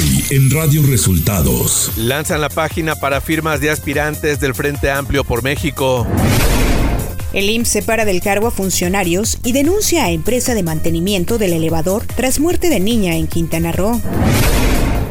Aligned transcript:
Hoy 0.00 0.24
en 0.30 0.50
Radio 0.50 0.82
Resultados. 0.86 1.92
Lanzan 1.98 2.40
la 2.40 2.48
página 2.48 2.94
para 2.94 3.20
firmas 3.20 3.60
de 3.60 3.68
aspirantes 3.68 4.40
del 4.40 4.54
Frente 4.54 4.90
Amplio 4.90 5.24
por 5.24 5.42
México. 5.42 6.06
El 7.34 7.50
IMSS 7.50 7.68
separa 7.68 8.06
del 8.06 8.22
cargo 8.22 8.46
a 8.46 8.50
funcionarios 8.50 9.38
y 9.44 9.52
denuncia 9.52 10.04
a 10.04 10.10
empresa 10.10 10.54
de 10.54 10.62
mantenimiento 10.62 11.36
del 11.36 11.52
elevador 11.52 12.06
tras 12.16 12.40
muerte 12.40 12.70
de 12.70 12.80
niña 12.80 13.16
en 13.16 13.26
Quintana 13.26 13.72
Roo. 13.72 14.00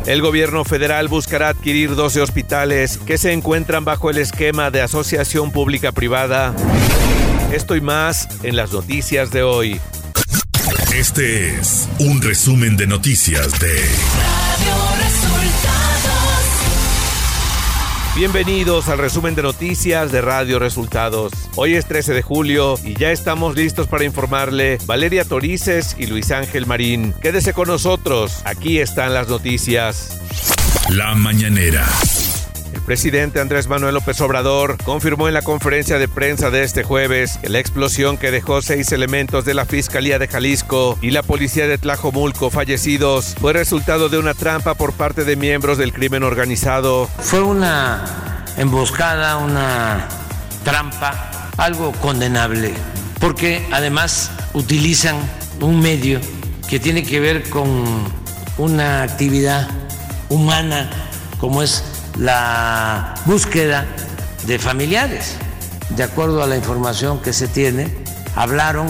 El 0.08 0.24
gobierno 0.24 0.66
federal 0.66 1.08
buscará 1.08 1.50
adquirir 1.50 1.96
12 1.96 2.22
hospitales 2.22 2.98
que 2.98 3.20
se 3.20 3.32
encuentran 3.32 3.86
bajo 3.86 4.10
el 4.10 4.18
esquema 4.18 4.72
de 4.72 4.82
asociación 4.82 5.52
pública-privada. 5.52 6.56
Esto 7.54 7.76
y 7.76 7.82
más 7.82 8.28
en 8.42 8.56
las 8.56 8.72
noticias 8.72 9.30
de 9.30 9.44
hoy. 9.44 9.80
Este 10.96 11.56
es 11.56 11.88
un 12.00 12.22
resumen 12.22 12.76
de 12.76 12.88
noticias 12.88 13.60
de 13.60 14.39
Radio 14.60 14.76
Resultados. 14.98 16.16
Bienvenidos 18.16 18.90
al 18.90 18.98
resumen 18.98 19.36
de 19.36 19.44
noticias 19.44 20.12
de 20.12 20.22
Radio 20.22 20.60
Resultados. 20.60 21.32
Hoy 21.56 21.76
es 21.76 21.86
13 21.86 22.14
de 22.14 22.22
julio 22.22 22.76
y 22.84 22.96
ya 22.96 23.12
estamos 23.12 23.56
listos 23.56 23.88
para 23.88 24.04
informarle 24.04 24.78
Valeria 24.86 25.24
Torices 25.24 25.96
y 25.98 26.08
Luis 26.08 26.32
Ángel 26.32 26.66
Marín. 26.66 27.14
Quédese 27.22 27.54
con 27.54 27.68
nosotros, 27.70 28.42
aquí 28.44 28.80
están 28.80 29.14
las 29.14 29.30
noticias. 29.30 30.20
La 30.90 31.16
mañanera 31.16 31.88
presidente 32.90 33.40
Andrés 33.40 33.68
Manuel 33.68 33.94
López 33.94 34.20
Obrador 34.20 34.76
confirmó 34.84 35.28
en 35.28 35.36
la 35.36 35.44
conferencia 35.44 36.00
de 36.00 36.08
prensa 36.08 36.50
de 36.50 36.64
este 36.64 36.82
jueves 36.82 37.38
que 37.38 37.48
la 37.48 37.60
explosión 37.60 38.18
que 38.18 38.32
dejó 38.32 38.64
seis 38.64 38.92
elementos 38.92 39.46
de 39.46 39.54
la 39.54 39.68
Fiscalía 39.68 40.18
de 40.18 40.28
Jalisco 40.28 40.98
y 41.00 41.12
la 41.12 41.22
Policía 41.22 41.68
de 41.68 41.78
Tlajomulco 41.78 42.50
fallecidos 42.50 43.36
fue 43.40 43.54
resultado 43.54 44.10
de 44.10 44.18
una 44.18 44.34
trampa 44.34 44.74
por 44.74 44.94
parte 44.94 45.24
de 45.24 45.36
miembros 45.36 45.78
del 45.78 45.94
crimen 45.94 46.24
organizado. 46.24 47.08
Fue 47.20 47.44
una 47.44 48.44
emboscada, 48.58 49.38
una 49.38 50.08
trampa, 50.64 51.52
algo 51.58 51.92
condenable, 51.92 52.74
porque 53.20 53.68
además 53.72 54.32
utilizan 54.54 55.16
un 55.62 55.80
medio 55.80 56.20
que 56.68 56.80
tiene 56.80 57.04
que 57.04 57.20
ver 57.20 57.52
con 57.52 57.70
una 58.58 59.04
actividad 59.04 59.70
humana 60.30 60.90
como 61.40 61.64
es 61.64 61.84
la 62.20 63.16
búsqueda 63.26 63.88
de 64.46 64.60
familiares. 64.60 65.38
De 65.96 66.04
acuerdo 66.04 66.44
a 66.44 66.48
la 66.48 66.56
información 66.56 67.22
que 67.22 67.34
se 67.34 67.48
tiene, 67.48 67.90
hablaron 68.36 68.88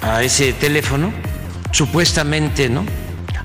a 0.00 0.22
ese 0.22 0.52
teléfono, 0.52 1.12
supuestamente, 1.70 2.68
¿no? 2.68 2.84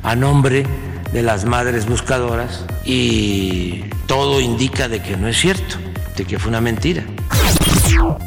A 0.03 0.15
nombre 0.15 0.65
de 1.11 1.21
las 1.21 1.45
madres 1.45 1.85
buscadoras 1.85 2.65
y 2.83 3.85
todo 4.07 4.39
indica 4.41 4.87
de 4.87 5.01
que 5.01 5.17
no 5.17 5.27
es 5.27 5.37
cierto, 5.37 5.75
de 6.15 6.25
que 6.25 6.39
fue 6.39 6.49
una 6.49 6.61
mentira. 6.61 7.03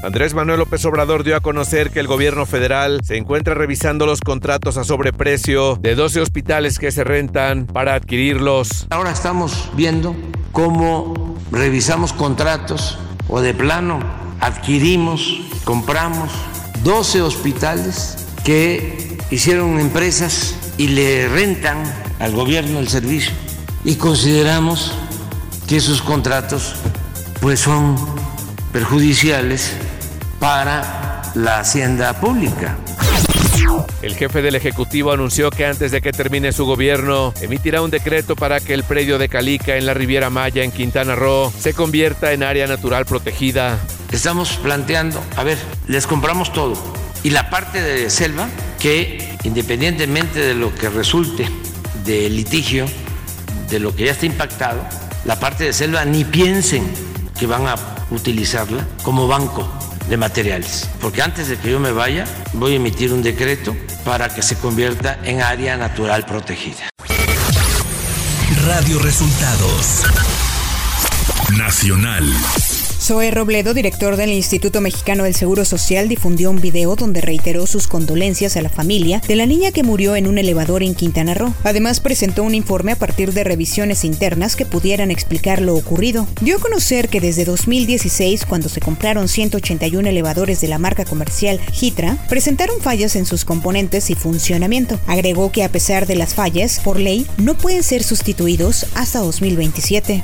Andrés 0.02 0.34
Manuel 0.34 0.60
López 0.60 0.84
Obrador 0.84 1.24
dio 1.24 1.36
a 1.36 1.40
conocer 1.40 1.90
que 1.90 2.00
el 2.00 2.06
gobierno 2.06 2.46
federal 2.46 3.00
se 3.04 3.16
encuentra 3.16 3.54
revisando 3.54 4.06
los 4.06 4.20
contratos 4.20 4.76
a 4.76 4.84
sobreprecio 4.84 5.76
de 5.76 5.94
12 5.94 6.20
hospitales 6.20 6.78
que 6.78 6.90
se 6.90 7.04
rentan 7.04 7.66
para 7.66 7.94
adquirirlos. 7.94 8.86
Ahora 8.90 9.10
estamos 9.10 9.70
viendo 9.74 10.14
cómo 10.52 11.36
revisamos 11.50 12.12
contratos 12.12 12.98
o 13.28 13.40
de 13.40 13.54
plano 13.54 14.00
adquirimos, 14.40 15.40
compramos 15.64 16.30
12 16.82 17.22
hospitales 17.22 18.26
que 18.44 19.18
hicieron 19.30 19.78
empresas 19.78 20.54
y 20.78 20.88
le 20.88 21.28
rentan 21.28 21.82
al 22.18 22.32
gobierno 22.32 22.78
el 22.78 22.88
servicio 22.88 23.32
y 23.84 23.96
consideramos 23.96 24.92
que 25.68 25.76
esos 25.76 26.02
contratos 26.02 26.74
pues 27.40 27.60
son 27.60 27.96
perjudiciales 28.72 29.72
para 30.39 31.22
la 31.34 31.60
hacienda 31.60 32.20
pública. 32.20 32.77
El 34.02 34.14
jefe 34.14 34.40
del 34.40 34.54
Ejecutivo 34.54 35.12
anunció 35.12 35.50
que 35.50 35.66
antes 35.66 35.92
de 35.92 36.00
que 36.00 36.12
termine 36.12 36.52
su 36.52 36.64
gobierno, 36.64 37.34
emitirá 37.40 37.82
un 37.82 37.90
decreto 37.90 38.34
para 38.34 38.60
que 38.60 38.72
el 38.72 38.82
predio 38.82 39.18
de 39.18 39.28
Calica 39.28 39.76
en 39.76 39.84
la 39.84 39.92
Riviera 39.92 40.30
Maya, 40.30 40.64
en 40.64 40.72
Quintana 40.72 41.14
Roo, 41.14 41.52
se 41.58 41.74
convierta 41.74 42.32
en 42.32 42.42
área 42.42 42.66
natural 42.66 43.04
protegida. 43.04 43.78
Estamos 44.10 44.52
planteando, 44.62 45.22
a 45.36 45.44
ver, 45.44 45.58
les 45.86 46.06
compramos 46.06 46.52
todo. 46.52 46.74
Y 47.22 47.30
la 47.30 47.50
parte 47.50 47.82
de 47.82 48.08
selva, 48.08 48.48
que 48.78 49.36
independientemente 49.44 50.40
de 50.40 50.54
lo 50.54 50.74
que 50.74 50.88
resulte 50.88 51.46
del 52.04 52.36
litigio, 52.36 52.86
de 53.68 53.80
lo 53.80 53.94
que 53.94 54.06
ya 54.06 54.12
está 54.12 54.24
impactado, 54.24 54.82
la 55.27 55.38
parte 55.38 55.64
de 55.64 55.72
selva 55.74 56.06
ni 56.06 56.24
piensen 56.24 56.90
que 57.40 57.46
van 57.46 57.67
a 57.67 57.74
utilizarla 58.11 58.86
como 59.02 59.27
banco 59.27 59.67
de 60.11 60.18
materiales. 60.18 60.90
Porque 61.01 61.23
antes 61.23 61.48
de 61.48 61.56
que 61.56 61.70
yo 61.70 61.80
me 61.80 61.90
vaya, 61.90 62.27
voy 62.52 62.74
a 62.74 62.77
emitir 62.77 63.14
un 63.14 63.23
decreto 63.23 63.74
para 64.05 64.28
que 64.28 64.42
se 64.42 64.56
convierta 64.56 65.18
en 65.24 65.40
área 65.40 65.78
natural 65.78 66.27
protegida. 66.27 66.90
Radio 68.67 68.98
Resultados 68.98 70.02
Nacional. 71.56 72.30
Zoe 73.10 73.32
Robledo, 73.32 73.74
director 73.74 74.14
del 74.14 74.30
Instituto 74.30 74.80
Mexicano 74.80 75.24
del 75.24 75.34
Seguro 75.34 75.64
Social, 75.64 76.08
difundió 76.08 76.48
un 76.48 76.60
video 76.60 76.94
donde 76.94 77.20
reiteró 77.20 77.66
sus 77.66 77.88
condolencias 77.88 78.56
a 78.56 78.62
la 78.62 78.68
familia 78.68 79.20
de 79.26 79.34
la 79.34 79.46
niña 79.46 79.72
que 79.72 79.82
murió 79.82 80.14
en 80.14 80.28
un 80.28 80.38
elevador 80.38 80.84
en 80.84 80.94
Quintana 80.94 81.34
Roo. 81.34 81.52
Además, 81.64 81.98
presentó 81.98 82.44
un 82.44 82.54
informe 82.54 82.92
a 82.92 82.96
partir 82.96 83.32
de 83.32 83.42
revisiones 83.42 84.04
internas 84.04 84.54
que 84.54 84.64
pudieran 84.64 85.10
explicar 85.10 85.60
lo 85.60 85.74
ocurrido. 85.74 86.28
Dio 86.40 86.58
a 86.58 86.60
conocer 86.60 87.08
que 87.08 87.20
desde 87.20 87.44
2016, 87.44 88.46
cuando 88.46 88.68
se 88.68 88.80
compraron 88.80 89.27
181 89.27 90.08
elevadores 90.08 90.60
de 90.60 90.68
la 90.68 90.78
marca 90.78 91.04
comercial 91.04 91.58
Hitra, 91.80 92.16
presentaron 92.28 92.80
fallas 92.80 93.16
en 93.16 93.27
sus 93.27 93.44
componentes 93.44 94.08
y 94.10 94.14
funcionamiento. 94.14 95.00
Agregó 95.08 95.50
que 95.50 95.64
a 95.64 95.72
pesar 95.72 96.06
de 96.06 96.14
las 96.14 96.34
fallas, 96.34 96.78
por 96.78 97.00
ley, 97.00 97.27
no 97.38 97.58
pueden 97.58 97.82
ser 97.82 98.04
sustituidos 98.04 98.86
hasta 98.94 99.18
2027. 99.18 100.22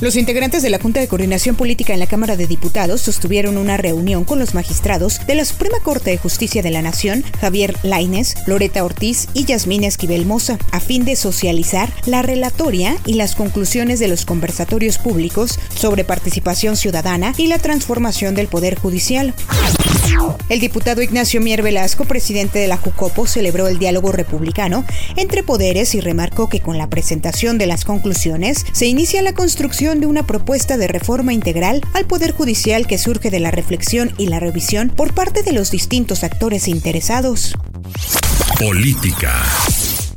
Los 0.00 0.16
integrantes 0.16 0.64
de 0.64 0.70
la 0.70 0.80
Junta 0.80 0.98
de 0.98 1.06
Coordinación 1.06 1.54
Política 1.54 1.92
en 1.92 2.00
la 2.00 2.08
Cámara 2.08 2.36
de 2.36 2.48
Diputados 2.48 3.00
sostuvieron 3.00 3.56
una 3.56 3.76
reunión 3.76 4.24
con 4.24 4.40
los 4.40 4.52
magistrados 4.52 5.24
de 5.28 5.36
la 5.36 5.44
Suprema 5.44 5.78
Corte 5.80 6.10
de 6.10 6.18
Justicia 6.18 6.60
de 6.60 6.72
la 6.72 6.82
Nación, 6.82 7.22
Javier 7.40 7.76
Laines, 7.84 8.34
Loreta 8.48 8.84
Ortiz 8.84 9.28
y 9.32 9.44
Yasmín 9.44 9.84
Esquivel 9.84 10.26
Moza, 10.26 10.58
a 10.72 10.80
fin 10.80 11.04
de 11.04 11.14
socializar 11.14 11.92
la 12.04 12.22
relatoria 12.22 12.96
y 13.06 13.14
las 13.14 13.36
conclusiones 13.36 14.00
de 14.00 14.08
los 14.08 14.26
conversatorios 14.26 14.98
públicos 14.98 15.60
sobre 15.72 16.02
participación 16.02 16.76
ciudadana 16.76 17.32
y 17.36 17.46
la 17.46 17.58
transformación 17.58 18.34
del 18.34 18.48
Poder 18.48 18.76
Judicial. 18.78 19.34
El 20.48 20.60
diputado 20.60 21.02
Ignacio 21.02 21.40
Mier 21.40 21.62
Velasco, 21.62 22.04
presidente 22.04 22.58
de 22.58 22.68
la 22.68 22.76
Jucopo, 22.76 23.26
celebró 23.26 23.68
el 23.68 23.78
diálogo 23.78 24.12
republicano 24.12 24.84
entre 25.16 25.42
poderes 25.42 25.94
y 25.94 26.00
remarcó 26.00 26.48
que 26.48 26.60
con 26.60 26.76
la 26.76 26.90
presentación 26.90 27.58
de 27.58 27.66
las 27.66 27.84
conclusiones 27.84 28.66
se 28.72 28.86
inicia 28.86 29.22
la 29.22 29.34
construcción 29.34 30.00
de 30.00 30.06
una 30.06 30.26
propuesta 30.26 30.76
de 30.76 30.88
reforma 30.88 31.32
integral 31.32 31.80
al 31.94 32.04
Poder 32.04 32.32
Judicial 32.32 32.86
que 32.86 32.98
surge 32.98 33.30
de 33.30 33.40
la 33.40 33.50
reflexión 33.50 34.12
y 34.18 34.26
la 34.26 34.40
revisión 34.40 34.90
por 34.90 35.14
parte 35.14 35.42
de 35.42 35.52
los 35.52 35.70
distintos 35.70 36.22
actores 36.24 36.68
interesados. 36.68 37.54
Política. 38.58 39.42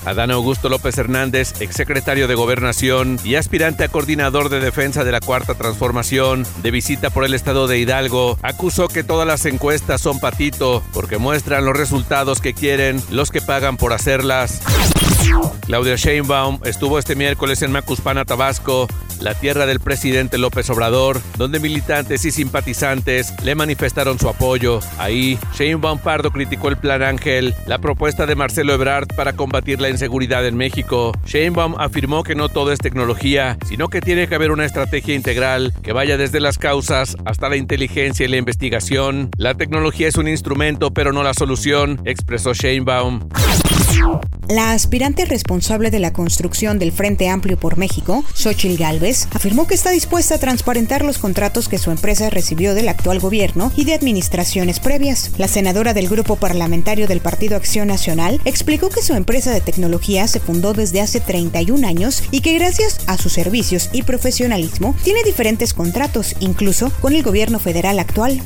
Adán 0.05 0.31
Augusto 0.31 0.67
López 0.67 0.97
Hernández, 0.97 1.53
exsecretario 1.61 2.27
de 2.27 2.35
Gobernación 2.35 3.19
y 3.23 3.35
aspirante 3.35 3.83
a 3.83 3.87
coordinador 3.87 4.49
de 4.49 4.59
defensa 4.59 5.03
de 5.03 5.11
la 5.11 5.19
Cuarta 5.19 5.53
Transformación, 5.53 6.45
de 6.61 6.71
visita 6.71 7.11
por 7.11 7.23
el 7.23 7.33
estado 7.33 7.67
de 7.67 7.79
Hidalgo, 7.79 8.37
acusó 8.41 8.87
que 8.87 9.03
todas 9.03 9.27
las 9.27 9.45
encuestas 9.45 10.01
son 10.01 10.19
patito 10.19 10.83
porque 10.91 11.17
muestran 11.17 11.65
los 11.65 11.77
resultados 11.77 12.41
que 12.41 12.53
quieren 12.53 13.01
los 13.11 13.29
que 13.29 13.41
pagan 13.41 13.77
por 13.77 13.93
hacerlas. 13.93 14.61
Claudia 15.65 15.95
Sheinbaum 15.95 16.59
estuvo 16.65 16.99
este 16.99 17.15
miércoles 17.15 17.61
en 17.61 17.71
Macuspana, 17.71 18.25
Tabasco, 18.25 18.87
la 19.21 19.33
tierra 19.33 19.65
del 19.65 19.79
presidente 19.79 20.37
López 20.37 20.69
Obrador, 20.69 21.21
donde 21.37 21.59
militantes 21.59 22.25
y 22.25 22.31
simpatizantes 22.31 23.33
le 23.43 23.55
manifestaron 23.55 24.19
su 24.19 24.27
apoyo. 24.27 24.81
Ahí, 24.97 25.39
Sheinbaum 25.55 25.99
Pardo 25.99 26.31
criticó 26.31 26.67
el 26.67 26.77
Plan 26.77 27.01
Ángel, 27.01 27.55
la 27.65 27.79
propuesta 27.79 28.25
de 28.25 28.35
Marcelo 28.35 28.73
Ebrard 28.73 29.07
para 29.15 29.33
combatir 29.33 29.79
la 29.79 29.89
inseguridad 29.89 30.45
en 30.45 30.57
México. 30.57 31.13
Sheinbaum 31.25 31.75
afirmó 31.79 32.23
que 32.23 32.35
no 32.35 32.49
todo 32.49 32.73
es 32.73 32.79
tecnología, 32.79 33.57
sino 33.65 33.87
que 33.87 34.01
tiene 34.01 34.27
que 34.27 34.35
haber 34.35 34.51
una 34.51 34.65
estrategia 34.65 35.15
integral 35.15 35.73
que 35.81 35.93
vaya 35.93 36.17
desde 36.17 36.41
las 36.41 36.57
causas 36.57 37.15
hasta 37.25 37.47
la 37.47 37.55
inteligencia 37.55 38.25
y 38.25 38.29
la 38.29 38.37
investigación. 38.37 39.29
La 39.37 39.53
tecnología 39.53 40.09
es 40.09 40.17
un 40.17 40.27
instrumento, 40.27 40.91
pero 40.91 41.13
no 41.13 41.23
la 41.23 41.33
solución, 41.33 42.01
expresó 42.03 42.53
Sheinbaum. 42.53 43.29
La 44.49 44.73
aspirante 44.73 45.25
responsable 45.25 45.89
de 45.89 45.99
la 45.99 46.11
construcción 46.11 46.77
del 46.77 46.91
Frente 46.91 47.29
Amplio 47.29 47.57
por 47.57 47.77
México, 47.77 48.25
Xochitl 48.33 48.77
Gálvez, 48.77 49.27
afirmó 49.31 49.67
que 49.67 49.73
está 49.73 49.89
dispuesta 49.89 50.35
a 50.35 50.37
transparentar 50.37 51.03
los 51.03 51.17
contratos 51.17 51.69
que 51.69 51.77
su 51.77 51.91
empresa 51.91 52.29
recibió 52.29 52.75
del 52.75 52.89
actual 52.89 53.19
gobierno 53.19 53.71
y 53.77 53.85
de 53.85 53.93
administraciones 53.93 54.79
previas. 54.79 55.31
La 55.37 55.47
senadora 55.47 55.93
del 55.93 56.09
grupo 56.09 56.35
parlamentario 56.35 57.07
del 57.07 57.21
Partido 57.21 57.55
Acción 57.55 57.87
Nacional 57.87 58.41
explicó 58.43 58.89
que 58.89 59.01
su 59.01 59.13
empresa 59.13 59.51
de 59.51 59.61
tecnología 59.61 60.27
se 60.27 60.41
fundó 60.41 60.73
desde 60.73 61.01
hace 61.01 61.21
31 61.21 61.87
años 61.87 62.23
y 62.29 62.41
que 62.41 62.53
gracias 62.53 62.99
a 63.07 63.17
sus 63.17 63.33
servicios 63.33 63.89
y 63.93 64.03
profesionalismo 64.03 64.93
tiene 65.03 65.23
diferentes 65.23 65.73
contratos, 65.73 66.35
incluso 66.41 66.91
con 67.01 67.13
el 67.13 67.23
gobierno 67.23 67.59
federal 67.59 67.97
actual. 67.97 68.41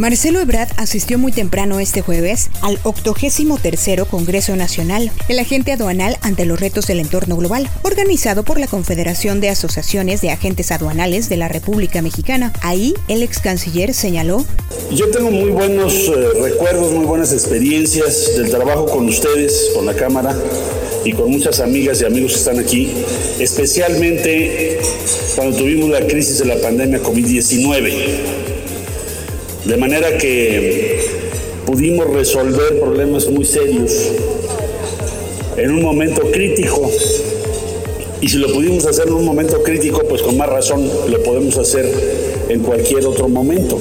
Marcelo 0.00 0.40
Ebrard 0.40 0.70
asistió 0.78 1.18
muy 1.18 1.30
temprano 1.30 1.78
este 1.78 2.00
jueves 2.00 2.48
al 2.62 2.78
83 2.84 4.00
Congreso 4.08 4.56
Nacional, 4.56 5.12
el 5.28 5.38
agente 5.38 5.72
aduanal 5.72 6.16
ante 6.22 6.46
los 6.46 6.58
retos 6.58 6.86
del 6.86 7.00
entorno 7.00 7.36
global, 7.36 7.68
organizado 7.82 8.42
por 8.42 8.58
la 8.58 8.66
Confederación 8.66 9.42
de 9.42 9.50
Asociaciones 9.50 10.22
de 10.22 10.30
Agentes 10.30 10.72
Aduanales 10.72 11.28
de 11.28 11.36
la 11.36 11.48
República 11.48 12.00
Mexicana. 12.00 12.50
Ahí, 12.62 12.94
el 13.08 13.22
ex 13.22 13.40
canciller 13.40 13.92
señaló: 13.92 14.46
Yo 14.90 15.10
tengo 15.10 15.30
muy 15.30 15.50
buenos 15.50 15.92
eh, 15.92 16.40
recuerdos, 16.44 16.92
muy 16.92 17.04
buenas 17.04 17.34
experiencias 17.34 18.38
del 18.38 18.48
trabajo 18.48 18.86
con 18.86 19.06
ustedes, 19.06 19.68
con 19.74 19.84
la 19.84 19.92
Cámara 19.92 20.34
y 21.04 21.12
con 21.12 21.30
muchas 21.30 21.60
amigas 21.60 22.00
y 22.00 22.06
amigos 22.06 22.32
que 22.32 22.38
están 22.38 22.58
aquí, 22.58 22.90
especialmente 23.38 24.80
cuando 25.36 25.58
tuvimos 25.58 25.90
la 25.90 26.06
crisis 26.06 26.38
de 26.38 26.46
la 26.46 26.56
pandemia 26.56 27.02
COVID-19 27.02 28.39
de 29.64 29.76
manera 29.76 30.16
que 30.18 31.00
pudimos 31.66 32.08
resolver 32.10 32.80
problemas 32.80 33.28
muy 33.28 33.44
serios 33.44 33.92
en 35.56 35.70
un 35.70 35.82
momento 35.82 36.22
crítico. 36.30 36.90
Y 38.20 38.28
si 38.28 38.38
lo 38.38 38.52
pudimos 38.52 38.84
hacer 38.86 39.08
en 39.08 39.14
un 39.14 39.24
momento 39.24 39.62
crítico, 39.62 40.02
pues 40.08 40.22
con 40.22 40.36
más 40.36 40.48
razón 40.48 40.88
lo 41.08 41.22
podemos 41.22 41.56
hacer 41.58 41.86
en 42.48 42.60
cualquier 42.60 43.06
otro 43.06 43.28
momento. 43.28 43.78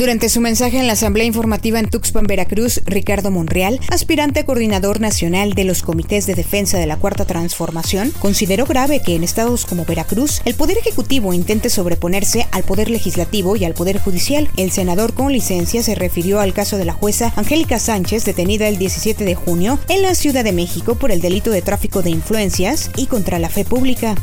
Durante 0.00 0.30
su 0.30 0.40
mensaje 0.40 0.78
en 0.78 0.86
la 0.86 0.94
Asamblea 0.94 1.26
Informativa 1.26 1.78
en 1.78 1.90
Tuxpan, 1.90 2.24
Veracruz, 2.24 2.80
Ricardo 2.86 3.30
Monreal, 3.30 3.78
aspirante 3.90 4.40
a 4.40 4.46
coordinador 4.46 4.98
nacional 4.98 5.52
de 5.52 5.64
los 5.64 5.82
comités 5.82 6.24
de 6.24 6.34
defensa 6.34 6.78
de 6.78 6.86
la 6.86 6.96
Cuarta 6.96 7.26
Transformación, 7.26 8.10
consideró 8.18 8.64
grave 8.64 9.02
que 9.04 9.14
en 9.14 9.24
estados 9.24 9.66
como 9.66 9.84
Veracruz 9.84 10.40
el 10.46 10.54
Poder 10.54 10.78
Ejecutivo 10.78 11.34
intente 11.34 11.68
sobreponerse 11.68 12.46
al 12.50 12.62
Poder 12.62 12.88
Legislativo 12.88 13.56
y 13.56 13.66
al 13.66 13.74
Poder 13.74 13.98
Judicial. 13.98 14.48
El 14.56 14.70
senador 14.70 15.12
con 15.12 15.34
licencia 15.34 15.82
se 15.82 15.94
refirió 15.94 16.40
al 16.40 16.54
caso 16.54 16.78
de 16.78 16.86
la 16.86 16.94
jueza 16.94 17.34
Angélica 17.36 17.78
Sánchez, 17.78 18.24
detenida 18.24 18.68
el 18.68 18.78
17 18.78 19.26
de 19.26 19.34
junio 19.34 19.78
en 19.90 20.00
la 20.00 20.14
Ciudad 20.14 20.44
de 20.44 20.52
México 20.52 20.94
por 20.94 21.10
el 21.10 21.20
delito 21.20 21.50
de 21.50 21.60
tráfico 21.60 22.00
de 22.00 22.08
influencias 22.08 22.90
y 22.96 23.04
contra 23.04 23.38
la 23.38 23.50
fe 23.50 23.66
pública. 23.66 24.14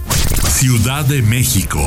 Ciudad 0.50 1.06
de 1.06 1.22
México. 1.22 1.80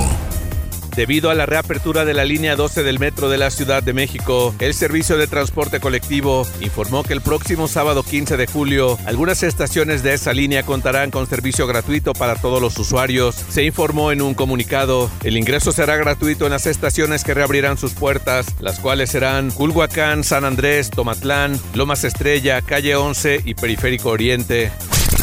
Debido 0.97 1.31
a 1.31 1.35
la 1.35 1.47
reapertura 1.47 2.05
de 2.05 2.15
la 2.15 2.25
línea 2.25 2.57
12 2.57 2.83
del 2.83 2.99
metro 2.99 3.29
de 3.29 3.39
la 3.39 3.51
Ciudad 3.51 3.83
de 3.83 3.93
México, 3.93 4.55
el 4.59 4.75
servicio 4.75 5.17
de 5.17 5.27
transporte 5.27 5.81
colectivo 5.81 6.47
informó 6.61 7.03
que 7.03 7.13
el 7.13 7.21
próximo 7.21 7.69
sábado 7.69 8.03
15 8.03 8.37
de 8.37 8.47
julio, 8.47 8.99
algunas 9.07 9.43
estaciones 9.43 10.03
de 10.03 10.15
esa 10.15 10.33
línea 10.33 10.65
contarán 10.65 11.11
con 11.11 11.27
servicio 11.27 11.67
gratuito 11.67 12.13
para 12.13 12.37
todos 12.37 12.61
los 12.61 12.79
usuarios. 12.79 13.37
Se 13.49 13.65
informó 13.65 14.13
en 14.13 14.23
un 14.23 14.35
comunicado, 14.35 15.11
el 15.23 15.37
ingreso 15.37 15.73
será 15.73 15.97
gratuito 15.97 16.47
en 16.47 16.53
las 16.53 16.67
estaciones 16.67 17.25
que 17.25 17.35
reabrirán 17.35 17.79
sus 17.79 17.93
puertas, 17.93 18.47
las 18.61 18.81
cuales 18.81 19.11
serán 19.11 19.51
Culhuacán, 19.51 20.25
San 20.25 20.45
Andrés, 20.45 20.91
Tomatlán, 20.91 21.59
Lomas 21.75 22.05
Estrella, 22.05 22.63
Calle 22.63 22.97
11 22.97 23.43
y 23.45 23.55
Periférico 23.55 24.11
Oriente. 24.11 24.73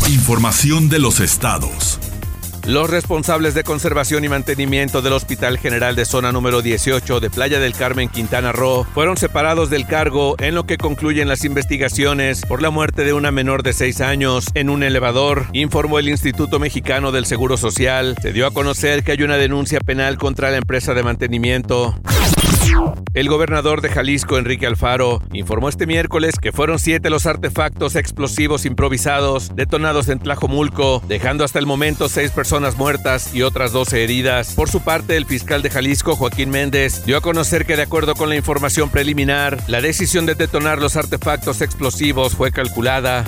Información 0.07 0.89
de 0.89 0.99
los 0.99 1.19
estados. 1.19 1.99
Los 2.67 2.89
responsables 2.89 3.53
de 3.53 3.63
conservación 3.63 4.25
y 4.25 4.27
mantenimiento 4.27 5.01
del 5.01 5.13
Hospital 5.13 5.57
General 5.57 5.95
de 5.95 6.03
Zona 6.03 6.33
número 6.33 6.61
18 6.61 7.21
de 7.21 7.29
Playa 7.29 7.61
del 7.61 7.71
Carmen, 7.71 8.09
Quintana 8.09 8.51
Roo, 8.51 8.83
fueron 8.93 9.15
separados 9.15 9.69
del 9.69 9.87
cargo 9.87 10.35
en 10.37 10.53
lo 10.53 10.65
que 10.65 10.75
concluyen 10.77 11.29
las 11.29 11.45
investigaciones 11.45 12.41
por 12.45 12.61
la 12.61 12.69
muerte 12.69 13.05
de 13.05 13.13
una 13.13 13.31
menor 13.31 13.63
de 13.63 13.71
6 13.71 14.01
años 14.01 14.47
en 14.53 14.69
un 14.69 14.83
elevador, 14.83 15.45
informó 15.53 15.97
el 15.97 16.09
Instituto 16.09 16.59
Mexicano 16.59 17.13
del 17.13 17.25
Seguro 17.25 17.55
Social. 17.55 18.17
Se 18.21 18.33
dio 18.33 18.45
a 18.45 18.51
conocer 18.51 19.05
que 19.05 19.13
hay 19.13 19.23
una 19.23 19.37
denuncia 19.37 19.79
penal 19.79 20.17
contra 20.17 20.51
la 20.51 20.57
empresa 20.57 20.93
de 20.93 21.03
mantenimiento. 21.03 21.95
El 23.13 23.29
gobernador 23.29 23.81
de 23.81 23.89
Jalisco, 23.89 24.37
Enrique 24.37 24.67
Alfaro, 24.67 25.21
informó 25.33 25.69
este 25.69 25.87
miércoles 25.87 26.35
que 26.39 26.51
fueron 26.51 26.77
siete 26.77 27.09
los 27.09 27.25
artefactos 27.25 27.95
explosivos 27.95 28.65
improvisados 28.65 29.55
detonados 29.55 30.09
en 30.09 30.19
Tlajomulco, 30.19 31.01
dejando 31.07 31.43
hasta 31.43 31.57
el 31.57 31.65
momento 31.65 32.09
seis 32.09 32.31
personas 32.31 32.77
muertas 32.77 33.33
y 33.33 33.41
otras 33.41 33.71
12 33.71 34.03
heridas. 34.03 34.53
Por 34.53 34.69
su 34.69 34.81
parte, 34.81 35.17
el 35.17 35.25
fiscal 35.25 35.63
de 35.63 35.71
Jalisco, 35.71 36.15
Joaquín 36.15 36.51
Méndez, 36.51 37.05
dio 37.05 37.17
a 37.17 37.21
conocer 37.21 37.65
que 37.65 37.75
de 37.75 37.83
acuerdo 37.83 38.13
con 38.13 38.29
la 38.29 38.35
información 38.35 38.89
preliminar, 38.89 39.57
la 39.67 39.81
decisión 39.81 40.25
de 40.27 40.35
detonar 40.35 40.79
los 40.79 40.95
artefactos 40.95 41.61
explosivos 41.61 42.35
fue 42.35 42.51
calculada. 42.51 43.25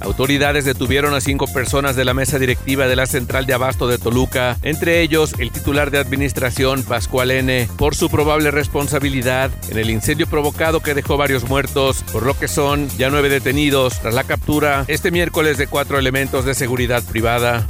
Autoridades 0.00 0.64
detuvieron 0.64 1.14
a 1.14 1.20
cinco 1.20 1.46
personas 1.46 1.96
de 1.96 2.04
la 2.04 2.14
mesa 2.14 2.38
directiva 2.38 2.86
de 2.86 2.96
la 2.96 3.06
Central 3.06 3.46
de 3.46 3.54
Abasto 3.54 3.86
de 3.86 3.98
Toluca, 3.98 4.56
entre 4.62 5.00
ellos 5.00 5.34
el 5.38 5.50
titular 5.50 5.90
de 5.90 5.98
administración 5.98 6.82
Pascual 6.82 7.30
N, 7.30 7.68
por 7.76 7.94
su 7.94 8.10
probable 8.10 8.50
responsabilidad 8.50 9.50
en 9.70 9.78
el 9.78 9.90
incendio 9.90 10.26
provocado 10.26 10.80
que 10.80 10.94
dejó 10.94 11.16
varios 11.16 11.48
muertos, 11.48 12.04
por 12.12 12.24
lo 12.24 12.38
que 12.38 12.48
son 12.48 12.88
ya 12.98 13.10
nueve 13.10 13.28
detenidos 13.28 14.00
tras 14.00 14.14
la 14.14 14.24
captura 14.24 14.84
este 14.88 15.10
miércoles 15.10 15.58
de 15.58 15.66
cuatro 15.66 15.98
elementos 15.98 16.44
de 16.44 16.54
seguridad 16.54 17.02
privada. 17.04 17.66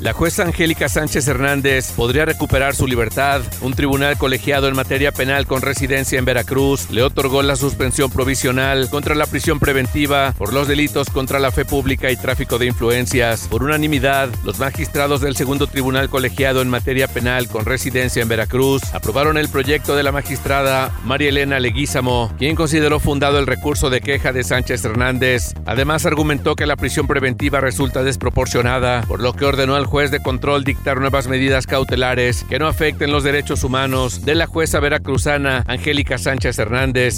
La 0.00 0.12
jueza 0.12 0.44
Angélica 0.44 0.88
Sánchez 0.88 1.26
Hernández 1.26 1.90
podría 1.92 2.24
recuperar 2.24 2.74
su 2.74 2.86
libertad. 2.86 3.42
Un 3.60 3.72
tribunal 3.74 4.16
colegiado 4.18 4.68
en 4.68 4.76
materia 4.76 5.10
penal 5.10 5.46
con 5.46 5.62
residencia 5.62 6.18
en 6.18 6.24
Veracruz 6.24 6.90
le 6.90 7.02
otorgó 7.02 7.42
la 7.42 7.56
suspensión 7.56 8.10
provisional 8.10 8.88
contra 8.90 9.14
la 9.14 9.26
prisión 9.26 9.58
preventiva 9.58 10.32
por 10.36 10.52
los 10.52 10.68
delitos 10.68 11.10
contra 11.10 11.38
la 11.40 11.50
fe 11.50 11.64
pública 11.64 12.10
y 12.10 12.16
tráfico 12.16 12.58
de 12.58 12.66
influencias. 12.66 13.48
Por 13.48 13.62
unanimidad, 13.62 14.28
los 14.44 14.58
magistrados 14.58 15.20
del 15.20 15.36
segundo 15.36 15.66
tribunal 15.66 16.08
colegiado 16.08 16.62
en 16.62 16.68
materia 16.68 17.08
penal 17.08 17.48
con 17.48 17.64
residencia 17.64 18.22
en 18.22 18.28
Veracruz 18.28 18.82
aprobaron 18.94 19.36
el 19.38 19.48
proyecto 19.48 19.96
de 19.96 20.02
la 20.02 20.12
magistrada 20.12 20.92
María 21.04 21.30
Elena 21.30 21.58
Leguízamo, 21.58 22.32
quien 22.38 22.54
consideró 22.54 23.00
fundado 23.00 23.38
el 23.38 23.46
recurso 23.46 23.90
de 23.90 24.00
queja 24.00 24.32
de 24.32 24.44
Sánchez 24.44 24.84
Hernández. 24.84 25.54
Además, 25.64 26.06
argumentó 26.06 26.54
que 26.54 26.66
la 26.66 26.76
prisión 26.76 27.06
preventiva 27.06 27.60
resulta 27.60 28.02
desproporcionada, 28.02 29.02
por 29.02 29.20
lo 29.20 29.32
ordenó 29.46 29.74
al 29.74 29.86
juez 29.86 30.10
de 30.10 30.20
control 30.20 30.64
dictar 30.64 30.98
nuevas 30.98 31.28
medidas 31.28 31.66
cautelares 31.66 32.44
que 32.44 32.58
no 32.58 32.66
afecten 32.66 33.12
los 33.12 33.24
derechos 33.24 33.64
humanos 33.64 34.24
de 34.24 34.34
la 34.34 34.46
jueza 34.46 34.80
veracruzana 34.80 35.64
Angélica 35.66 36.18
Sánchez 36.18 36.58
Hernández. 36.58 37.16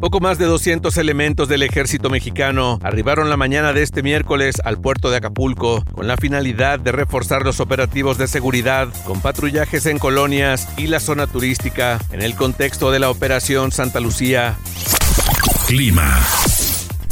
Poco 0.00 0.20
más 0.20 0.38
de 0.38 0.46
200 0.46 0.96
elementos 0.96 1.48
del 1.48 1.62
ejército 1.62 2.08
mexicano 2.08 2.78
arribaron 2.82 3.28
la 3.28 3.36
mañana 3.36 3.72
de 3.72 3.82
este 3.82 4.02
miércoles 4.02 4.56
al 4.64 4.80
puerto 4.80 5.10
de 5.10 5.18
Acapulco 5.18 5.84
con 5.92 6.06
la 6.06 6.16
finalidad 6.16 6.78
de 6.78 6.92
reforzar 6.92 7.42
los 7.44 7.60
operativos 7.60 8.16
de 8.16 8.26
seguridad 8.26 8.88
con 9.04 9.20
patrullajes 9.20 9.86
en 9.86 9.98
colonias 9.98 10.68
y 10.76 10.86
la 10.86 11.00
zona 11.00 11.26
turística 11.26 11.98
en 12.10 12.22
el 12.22 12.34
contexto 12.34 12.90
de 12.90 12.98
la 13.00 13.10
Operación 13.10 13.72
Santa 13.72 14.00
Lucía. 14.00 14.56
Clima. 15.66 16.20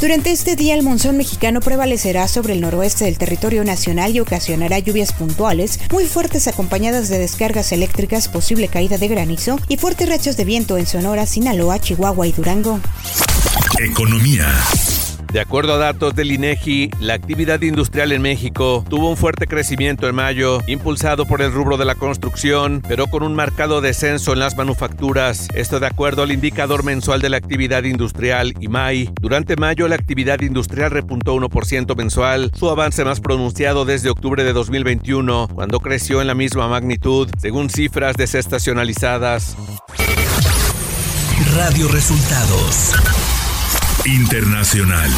Durante 0.01 0.31
este 0.31 0.55
día 0.55 0.75
el 0.77 0.85
monzón 0.85 1.17
mexicano 1.17 1.61
prevalecerá 1.61 2.29
sobre 2.29 2.53
el 2.53 2.61
noroeste 2.61 3.05
del 3.05 3.19
territorio 3.19 3.65
nacional 3.65 4.15
y 4.15 4.21
ocasionará 4.21 4.79
lluvias 4.79 5.13
puntuales 5.13 5.81
muy 5.91 6.05
fuertes 6.07 6.47
acompañadas 6.47 7.09
de 7.09 7.19
descargas 7.19 7.73
eléctricas, 7.73 8.29
posible 8.29 8.69
caída 8.69 8.97
de 8.97 9.09
granizo 9.09 9.59
y 9.67 9.77
fuertes 9.77 10.09
rachas 10.09 10.37
de 10.37 10.45
viento 10.45 10.79
en 10.79 10.87
Sonora, 10.87 11.27
Sinaloa, 11.27 11.81
Chihuahua 11.81 12.29
y 12.29 12.33
Durango. 12.33 12.79
Economía. 13.81 14.47
De 15.33 15.41
acuerdo 15.41 15.75
a 15.75 15.79
datos 15.79 16.15
del 16.15 16.33
INEGI, 16.33 16.91
la 17.01 17.13
actividad 17.13 17.61
industrial 17.61 18.13
en 18.13 18.23
México 18.23 18.83
tuvo 18.89 19.11
un 19.11 19.17
fuerte 19.19 19.47
crecimiento 19.47 20.09
en 20.09 20.15
mayo, 20.15 20.61
impulsado 20.67 21.27
por 21.27 21.43
el 21.43 21.53
rubro 21.53 21.77
de 21.77 21.85
la 21.85 21.95
construcción, 21.95 22.83
pero 22.89 23.09
con 23.09 23.23
un 23.23 23.35
marcado 23.35 23.83
descenso 23.83 24.33
en 24.33 24.39
las 24.39 24.57
manufacturas. 24.57 25.49
Esto 25.55 25.81
de 25.81 25.87
acuerdo 25.87 26.23
al 26.23 26.33
indicador 26.33 26.83
mensual 26.83 27.21
de 27.21 27.29
la 27.29 27.37
actividad 27.37 27.85
industrial 27.85 28.55
IMAI. 28.59 29.11
Durante 29.21 29.57
mayo 29.57 29.87
la 29.87 29.97
actividad 29.97 30.41
industrial 30.41 30.93
repuntó 30.93 31.35
1% 31.35 31.95
mensual, 31.95 32.51
su 32.55 32.71
avance 32.71 33.05
más 33.05 33.21
pronunciado 33.21 33.85
desde 33.85 34.09
octubre 34.09 34.45
de 34.45 34.55
2021, 34.55 35.49
cuando 35.55 35.81
creció 35.81 36.23
en 36.23 36.27
la 36.27 36.35
misma 36.35 36.69
magnitud, 36.69 37.29
según 37.39 37.69
cifras 37.69 38.17
desestacionalizadas. 38.17 39.57
Radio 41.55 41.89
Resultados 41.89 42.95
Internacional. 44.07 45.11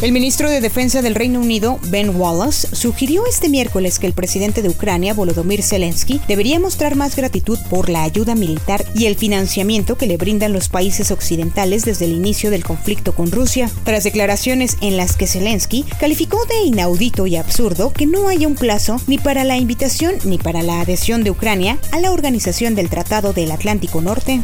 El 0.00 0.10
ministro 0.10 0.50
de 0.50 0.60
Defensa 0.60 1.00
del 1.00 1.14
Reino 1.14 1.40
Unido, 1.40 1.78
Ben 1.84 2.16
Wallace, 2.16 2.74
sugirió 2.74 3.24
este 3.26 3.48
miércoles 3.48 3.98
que 3.98 4.06
el 4.08 4.14
presidente 4.14 4.60
de 4.60 4.68
Ucrania, 4.68 5.14
Volodymyr 5.14 5.62
Zelensky, 5.62 6.20
debería 6.26 6.58
mostrar 6.58 6.96
más 6.96 7.14
gratitud 7.14 7.58
por 7.70 7.88
la 7.88 8.02
ayuda 8.02 8.34
militar 8.34 8.84
y 8.94 9.06
el 9.06 9.14
financiamiento 9.14 9.96
que 9.96 10.06
le 10.06 10.16
brindan 10.16 10.52
los 10.52 10.68
países 10.68 11.12
occidentales 11.12 11.84
desde 11.84 12.06
el 12.06 12.12
inicio 12.12 12.50
del 12.50 12.64
conflicto 12.64 13.14
con 13.14 13.30
Rusia, 13.30 13.70
tras 13.84 14.02
declaraciones 14.02 14.76
en 14.80 14.96
las 14.96 15.16
que 15.16 15.28
Zelensky 15.28 15.84
calificó 16.00 16.44
de 16.46 16.66
inaudito 16.66 17.28
y 17.28 17.36
absurdo 17.36 17.92
que 17.92 18.06
no 18.06 18.28
haya 18.28 18.48
un 18.48 18.56
plazo 18.56 19.00
ni 19.06 19.18
para 19.18 19.44
la 19.44 19.56
invitación 19.56 20.16
ni 20.24 20.38
para 20.38 20.62
la 20.62 20.80
adhesión 20.80 21.22
de 21.22 21.30
Ucrania 21.30 21.78
a 21.92 22.00
la 22.00 22.10
Organización 22.10 22.74
del 22.74 22.90
Tratado 22.90 23.32
del 23.32 23.52
Atlántico 23.52 24.00
Norte. 24.00 24.42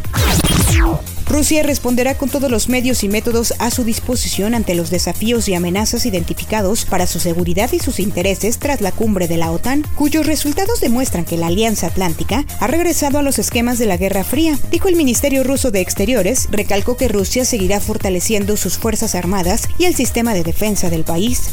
Rusia 1.28 1.62
responderá 1.62 2.16
con 2.16 2.30
todos 2.30 2.50
los 2.50 2.70
medios 2.70 3.04
y 3.04 3.08
métodos 3.08 3.52
a 3.58 3.70
su 3.70 3.84
disposición 3.84 4.54
ante 4.54 4.74
los 4.74 4.88
desafíos 4.88 5.46
y 5.48 5.54
amenazas 5.54 6.06
identificados 6.06 6.86
para 6.86 7.06
su 7.06 7.20
seguridad 7.20 7.70
y 7.72 7.80
sus 7.80 8.00
intereses 8.00 8.58
tras 8.58 8.80
la 8.80 8.92
cumbre 8.92 9.28
de 9.28 9.36
la 9.36 9.52
OTAN, 9.52 9.84
cuyos 9.94 10.26
resultados 10.26 10.80
demuestran 10.80 11.26
que 11.26 11.36
la 11.36 11.48
Alianza 11.48 11.88
Atlántica 11.88 12.46
ha 12.60 12.66
regresado 12.66 13.18
a 13.18 13.22
los 13.22 13.38
esquemas 13.38 13.78
de 13.78 13.86
la 13.86 13.98
Guerra 13.98 14.24
Fría, 14.24 14.58
dijo 14.70 14.88
el 14.88 14.96
Ministerio 14.96 15.44
ruso 15.44 15.70
de 15.70 15.80
Exteriores, 15.80 16.48
recalcó 16.50 16.96
que 16.96 17.08
Rusia 17.08 17.44
seguirá 17.44 17.78
fortaleciendo 17.80 18.56
sus 18.56 18.78
fuerzas 18.78 19.14
armadas 19.14 19.68
y 19.78 19.84
el 19.84 19.94
sistema 19.94 20.32
de 20.32 20.44
defensa 20.44 20.88
del 20.88 21.04
país. 21.04 21.50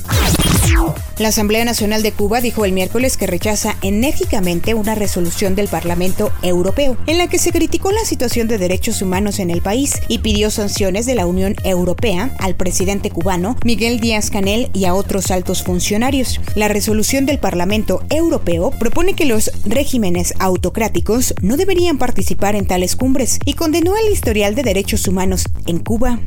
La 1.18 1.30
Asamblea 1.30 1.64
Nacional 1.64 2.04
de 2.04 2.12
Cuba 2.12 2.42
dijo 2.42 2.66
el 2.66 2.74
miércoles 2.74 3.16
que 3.16 3.26
rechaza 3.26 3.78
enérgicamente 3.82 4.74
una 4.74 4.96
resolución 4.96 5.56
del 5.56 5.70
Parlamento 5.70 6.32
Europeo 6.42 6.98
en 7.08 7.18
la 7.18 7.28
que 7.28 7.40
se 7.40 7.52
criticó 7.52 7.92
la 7.92 8.04
situación 8.04 8.50
de 8.50 8.58
derechos 8.58 9.02
humanos 9.02 9.40
en 9.40 9.50
el 9.50 9.62
país 9.62 10.02
y 10.10 10.20
pidió 10.20 10.52
sanciones 10.52 11.06
de 11.06 11.16
la 11.16 11.26
Unión 11.26 11.56
Europea 11.64 12.36
al 12.40 12.56
presidente 12.56 13.12
cubano 13.12 13.56
Miguel 13.64 14.02
Díaz 14.02 14.30
Canel 14.30 14.70
y 14.74 14.86
a 14.86 14.94
otros 14.94 15.32
altos 15.32 15.64
funcionarios. 15.64 16.42
La 16.56 16.68
resolución 16.68 17.26
del 17.26 17.40
Parlamento 17.40 18.04
Europeo 18.10 18.72
propone 18.72 19.14
que 19.14 19.26
los 19.26 19.52
regímenes 19.66 20.34
autocráticos 20.40 21.34
no 21.42 21.56
deberían 21.56 21.98
participar 21.98 22.56
en 22.56 22.68
tales 22.68 22.96
cumbres 22.98 23.40
y 23.46 23.54
condenó 23.54 23.96
el 23.96 24.12
historial 24.12 24.54
de 24.54 24.64
derechos 24.64 25.08
humanos 25.08 25.46
en 25.66 25.80
Cuba. 25.80 26.20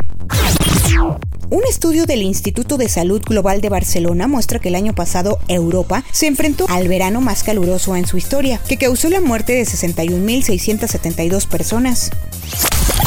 Un 1.50 1.62
estudio 1.66 2.04
del 2.04 2.20
Instituto 2.20 2.76
de 2.76 2.90
Salud 2.90 3.22
Global 3.22 3.62
de 3.62 3.70
Barcelona 3.70 4.28
muestra 4.28 4.58
que 4.58 4.68
el 4.68 4.74
año 4.74 4.94
pasado 4.94 5.38
Europa 5.48 6.04
se 6.12 6.26
enfrentó 6.26 6.66
al 6.68 6.88
verano 6.88 7.22
más 7.22 7.42
caluroso 7.42 7.96
en 7.96 8.06
su 8.06 8.18
historia, 8.18 8.60
que 8.68 8.76
causó 8.76 9.08
la 9.08 9.22
muerte 9.22 9.54
de 9.54 9.62
61.672 9.62 11.48
personas. 11.48 12.10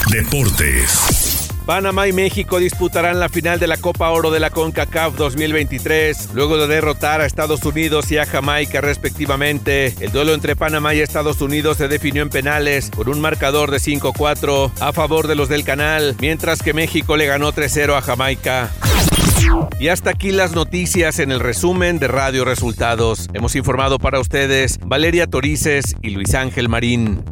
Deportes. 0.10 1.40
Panamá 1.65 2.08
y 2.08 2.13
México 2.13 2.60
disputarán 2.60 3.20
la 3.20 3.30
final 3.30 3.60
de 3.60 3.68
la 3.68 3.77
Copa 3.77 4.10
Oro 4.10 4.32
de 4.32 4.39
la 4.39 4.50
CONCACAF 4.50 5.15
2023, 5.15 6.30
luego 6.34 6.58
de 6.58 6.68
derrotar 6.68 7.22
a 7.22 7.25
Estados 7.25 7.63
Unidos 7.63 8.12
y 8.12 8.18
a 8.18 8.25
Jamaica 8.25 8.82
respectivamente. 8.82 9.94
El 10.00 10.12
duelo 10.12 10.34
entre 10.34 10.56
Panamá 10.56 10.96
y 10.96 11.00
Estados 11.00 11.39
Unidos 11.41 11.77
se 11.77 11.88
definió 11.88 12.24
en 12.24 12.30
penales 12.30 12.89
con 12.89 13.10
un 13.10 13.22
marcador 13.22 13.72
de 13.72 13.77
5-4 13.77 14.72
a 14.80 14.91
favor 14.91 15.27
de 15.27 15.36
los 15.36 15.50
del 15.50 15.63
canal, 15.63 16.15
mientras 16.20 16.63
que 16.63 16.74
México 16.74 17.15
le 17.15 17.27
ganó 17.27 17.53
3-0 17.53 17.96
a 17.96 18.01
Jamaica. 18.01 18.72
Y 19.80 19.88
hasta 19.88 20.12
aquí 20.12 20.32
las 20.32 20.53
noticias 20.53 21.20
en 21.20 21.32
el 21.32 21.39
resumen 21.39 22.00
de 22.00 22.08
Radio 22.08 22.46
Resultados. 22.46 23.27
Hemos 23.34 23.56
informado 23.56 24.00
para 24.00 24.20
ustedes 24.20 24.80
Valeria 24.86 25.27
Torices 25.27 25.96
y 26.01 26.12
Luis 26.12 26.34
Ángel 26.36 26.70
Marín. 26.70 27.24